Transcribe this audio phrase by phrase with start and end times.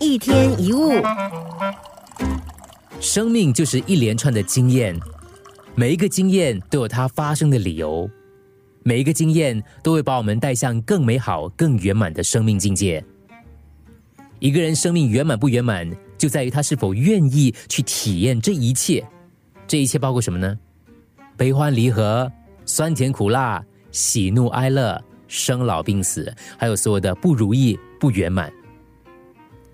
[0.00, 0.92] 一天一物，
[3.00, 4.98] 生命就是一连串的经验，
[5.74, 8.08] 每一个经验都有它发生的理由，
[8.84, 13.04] 每一个经验都会把我们带向更美好、更圆满的生命境界。
[14.38, 19.04] 一个人生命圆满不圆满，就在于他是否愿意去体验这一切。
[19.66, 20.56] 这一切包括什么呢？
[21.36, 22.30] 悲欢离合、
[22.64, 28.52] 酸甜苦辣、喜怒哀乐、生老病死，还有所有的不如意、不圆满。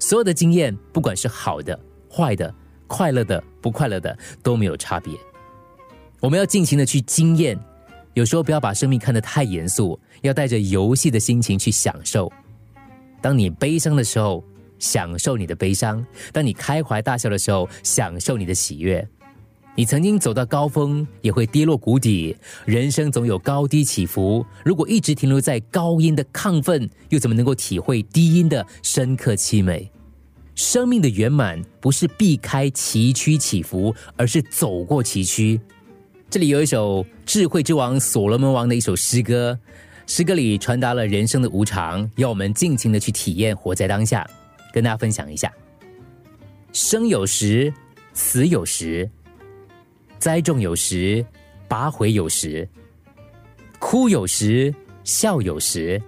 [0.05, 1.81] 所有的经验，不管是好的、
[2.13, 2.55] 坏的、
[2.87, 5.17] 快乐的、不快乐的，都没有差别。
[6.21, 7.59] 我们要尽情的去经验，
[8.13, 12.31] 有时候不要把生命看得太严肃，要带着游戏的心情去享受。
[13.23, 14.45] 当你悲伤的时候，
[14.79, 19.09] 享受你的悲伤；当你开怀大笑的时候，享受你的喜悦。
[19.75, 22.37] 你曾经走到高峰，也会跌落谷底。
[22.67, 24.45] 人生总有高低起伏。
[24.67, 29.91] 如果一直停留在高音的亢奋，又怎么能够体会低音的深刻凄美？
[30.55, 35.61] 生命的圆满不是避开崎岖起伏，而是走过崎岖。
[36.31, 39.59] 这里有一首智慧之王所罗门王的一首诗歌，
[40.07, 44.29] 诗歌里传达了人生的无常，要我们尽情的去体验，活在当下。
[44.73, 45.53] 跟大家分享一下：
[46.73, 47.73] 生有时，
[48.13, 49.09] 死有时；
[50.19, 51.25] 栽种有时，
[51.69, 52.67] 拔回有时；
[53.79, 54.75] 哭有时，
[55.05, 56.01] 笑有时；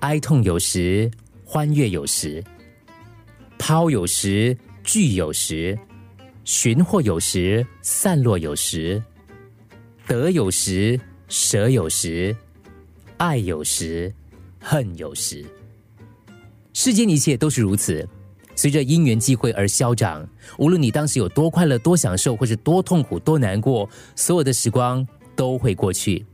[0.00, 1.10] 哀痛有时，
[1.44, 2.42] 欢悦有时；
[3.58, 5.76] 抛有时，聚有时；
[6.44, 9.00] 寻获有时，散落有时；
[10.06, 12.34] 得有时，舍有时；
[13.16, 14.12] 爱有时，
[14.60, 15.44] 恨有时。
[16.72, 18.06] 世间一切都是如此，
[18.54, 20.28] 随着因缘际会而消长。
[20.58, 26.26] 无论你当时有多快乐、多享受，或是多痛苦、多难过，所有的时光都会过去。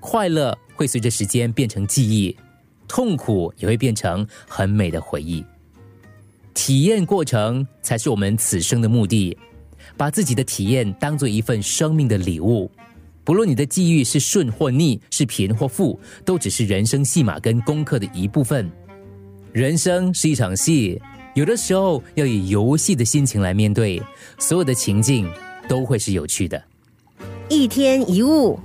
[0.00, 2.36] 快乐会随着时间变成记忆，
[2.88, 5.44] 痛苦也会变成很美的回忆。
[6.54, 9.36] 体验过程才是我们此生的目的。
[9.96, 12.70] 把自己的体验当做一份生命的礼物，
[13.22, 18.70] 不论你的际遇是顺或逆，是贫或富，都只是人生戏码跟功课的一部分。
[19.52, 21.00] 人生是一场戏，
[21.34, 24.00] 有的时候要以游戏的心情来面对，
[24.38, 25.30] 所有的情境
[25.68, 26.62] 都会是有趣的。
[27.48, 28.58] 一天一物。